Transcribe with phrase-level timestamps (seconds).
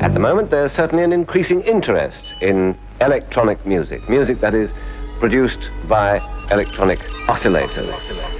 [0.00, 4.72] At the moment, there's certainly an increasing interest in electronic music, music that is
[5.18, 6.20] produced by
[6.52, 8.37] electronic oscillators.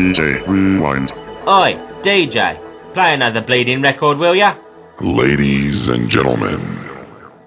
[0.00, 1.12] DJ Rewind.
[1.46, 2.58] Oi, DJ,
[2.94, 4.54] play another bleeding record, will ya?
[5.02, 6.58] Ladies and gentlemen,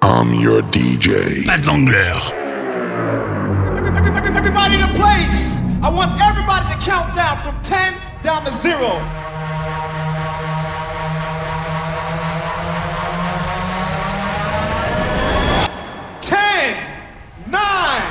[0.03, 1.47] I'm your DJ.
[1.47, 2.31] Pas d'anglais.
[4.37, 5.63] Everybody in the place.
[5.81, 9.01] I want everybody to count down from 10 down to 0.
[16.21, 16.77] Ten,
[17.49, 18.02] nine,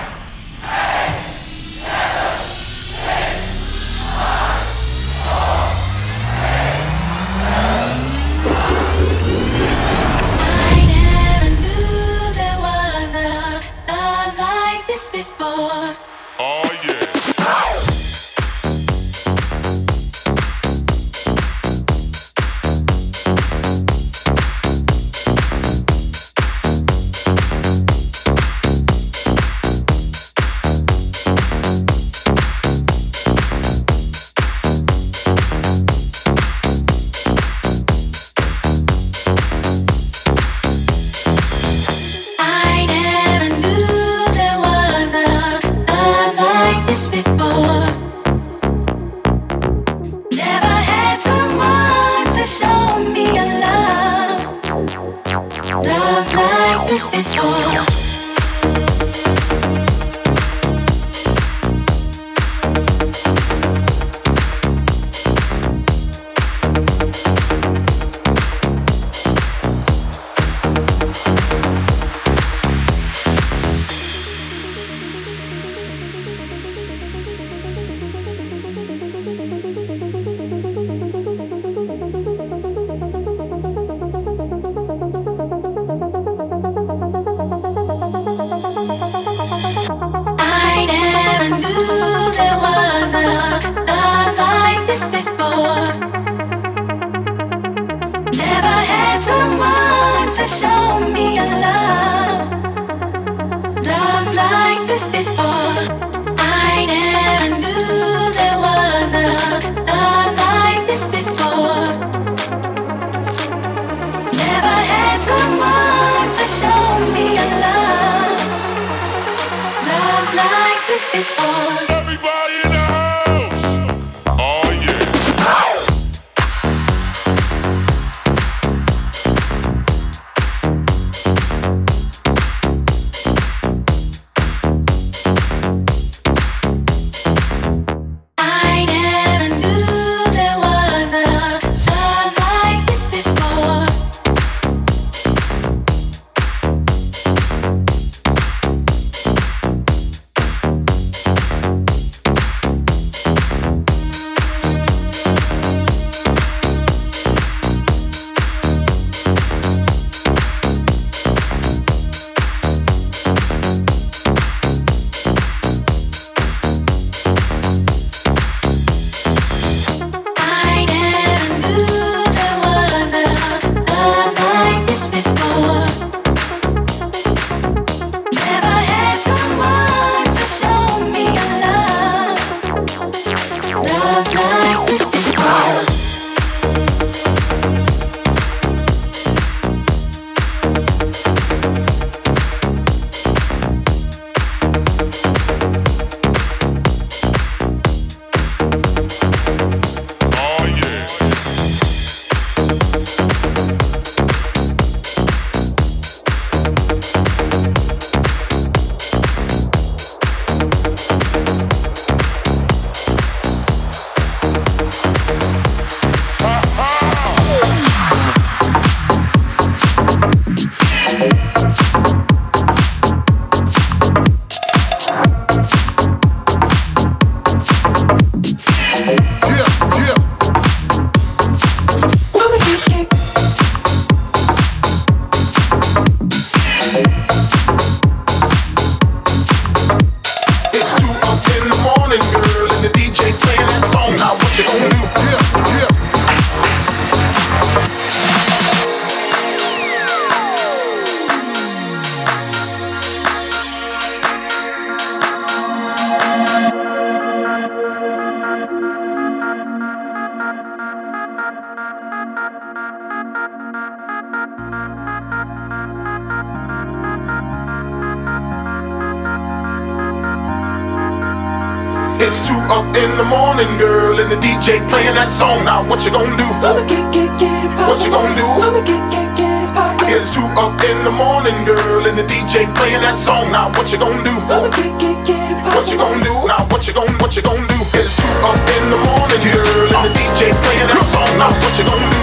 [272.22, 275.66] It's two up in the morning, girl, and the DJ playing that song.
[275.66, 276.46] Now what you gonna do?
[276.62, 277.74] I'ma get, get, get it.
[277.82, 278.46] What you gonna do?
[278.62, 280.06] I'ma get, get, get it poppin'.
[280.06, 283.50] It's two up in the morning, girl, and the DJ playing that song.
[283.50, 284.30] Now what you gonna do?
[284.46, 285.74] I'ma get, get, get it poppin'.
[285.74, 286.34] What you gonna do?
[286.46, 287.78] Now what you gonna what you gonna do?
[287.98, 291.26] It's two up in the morning, girl, and the DJ playing that song.
[291.42, 292.22] Now what you gonna do?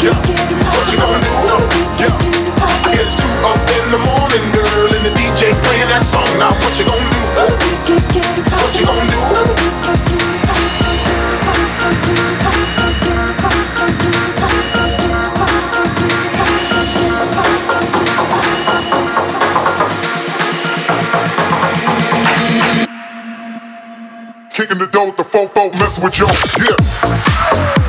[0.00, 0.16] Yeah.
[0.16, 1.36] What you gonna do?
[2.00, 2.45] Yeah.
[3.06, 6.26] It's two up in the morning, girl, and the DJ playing that song.
[6.42, 7.22] Now what you gonna do?
[8.50, 9.20] What you gonna do?
[24.50, 27.85] Kicking the door with the fofo, messing with your yeah.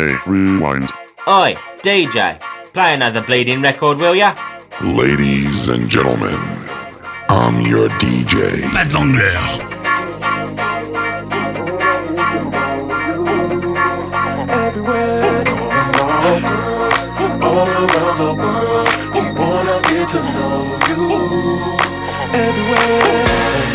[0.00, 0.90] DJ Rewind.
[1.28, 2.40] Oi, DJ,
[2.72, 4.34] play another bleeding record, will ya?
[4.80, 6.38] Ladies and gentlemen,
[7.28, 8.62] I'm your DJ.
[8.72, 9.60] Pas d'anglais.
[14.48, 15.44] Everywhere,
[16.00, 17.00] all girls,
[17.44, 21.04] all around the world, we wanna get to know you.
[22.32, 23.26] Everywhere,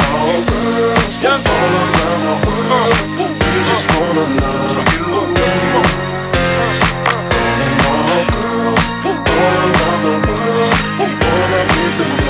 [0.09, 5.64] all girls, all around the world, we just wanna love you.
[11.95, 12.24] To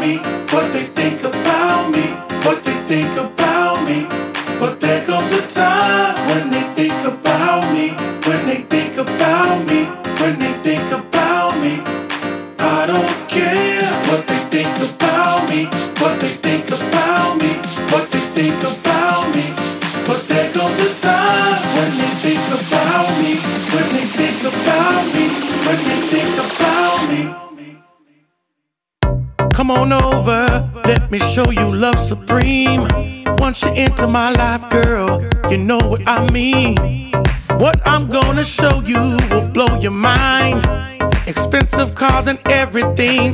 [0.00, 0.39] me,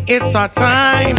[0.09, 1.17] it's our time.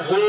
[0.00, 0.27] Yahoo!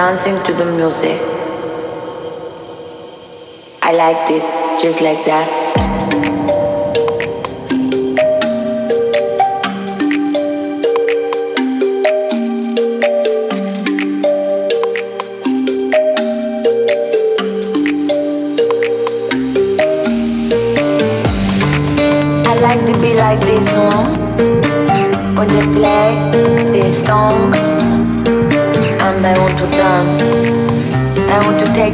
[0.00, 1.20] Dancing to the music.
[3.82, 6.39] I liked it just like that.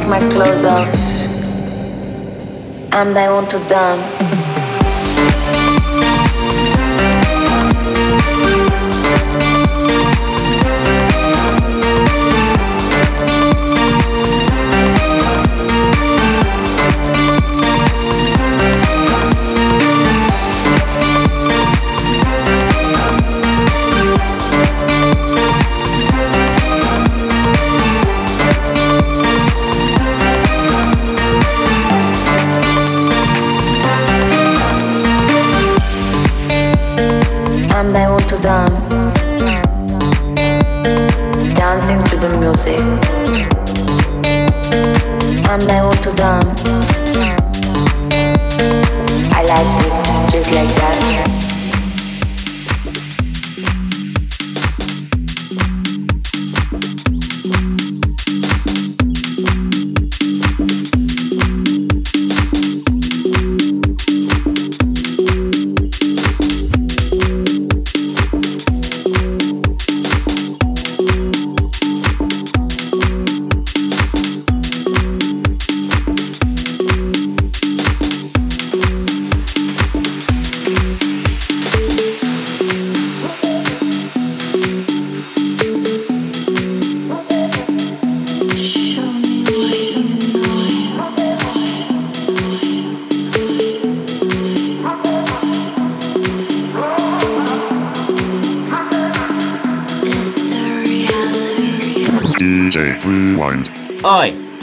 [0.07, 0.87] My clothes off
[2.93, 4.46] and I want to dance.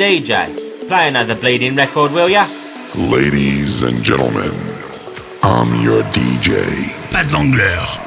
[0.05, 0.55] DJ,
[0.87, 2.47] play another bleeding record, will ya?
[2.95, 4.53] Ladies and gentlemen,
[5.43, 6.61] I'm your DJ.
[7.11, 8.04] Pat Wangler.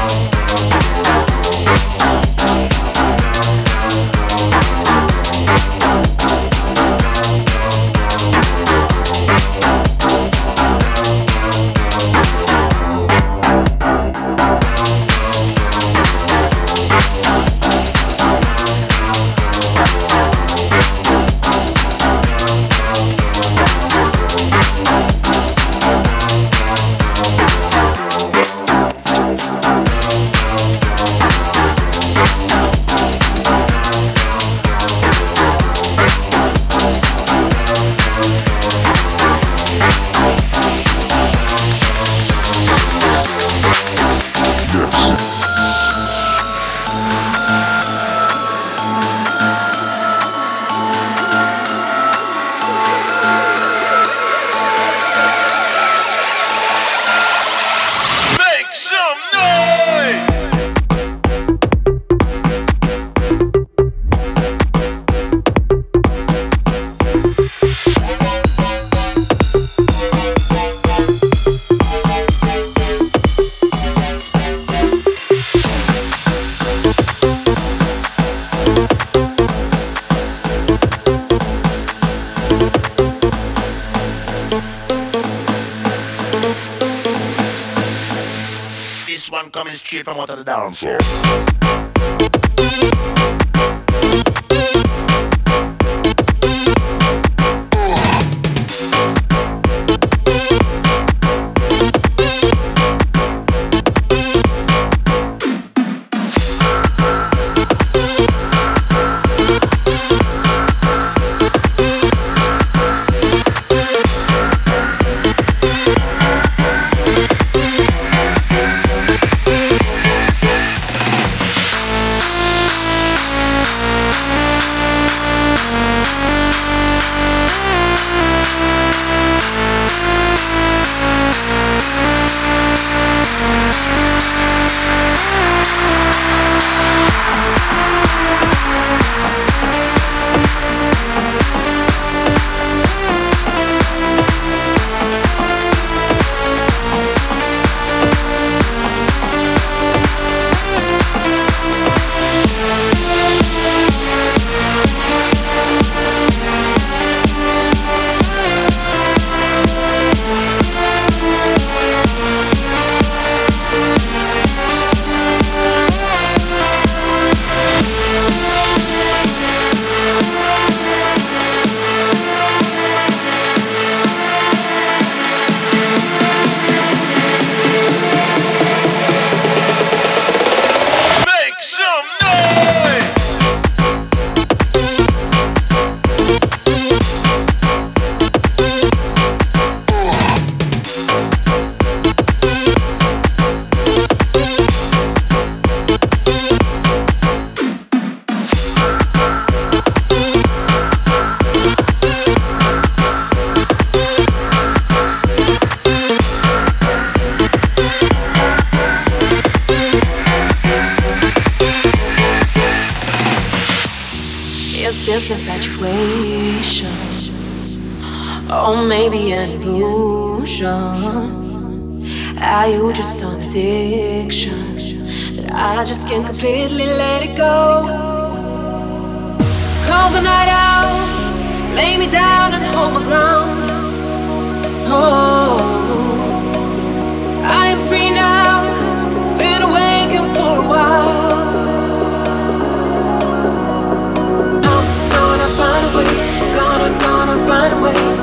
[90.71, 91.00] Out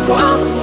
[0.00, 0.57] So I'm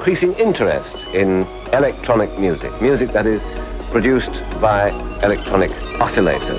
[0.00, 3.42] increasing interest in electronic music, music that is
[3.90, 4.88] produced by
[5.22, 5.70] electronic
[6.00, 6.56] oscillators.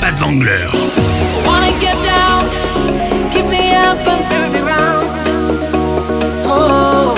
[0.00, 0.66] Pat Wangler.
[1.46, 2.42] Wanna get down,
[3.48, 5.06] me up and turn me round.
[6.44, 7.14] Oh,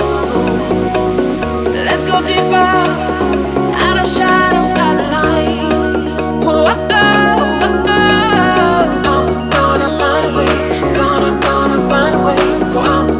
[1.73, 2.53] let's go deeper,
[3.85, 5.65] out of shadows, out of light.
[6.45, 7.07] Oh, oh,
[7.65, 8.03] oh,
[9.07, 9.25] oh.
[9.33, 12.67] I'm gonna find a way, gonna, gonna find a way.
[12.69, 13.14] So I'm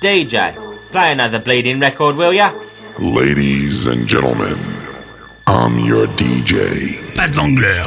[0.00, 0.54] DJ,
[0.92, 2.52] play another bleeding record, will ya?
[3.00, 4.56] Ladies and gentlemen,
[5.48, 7.14] I'm your DJ.
[7.16, 7.82] Pat Wangler.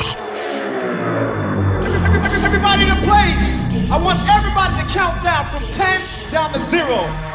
[2.43, 3.71] Everybody in the place.
[3.89, 7.30] I want everybody to count down from 10 down to 0.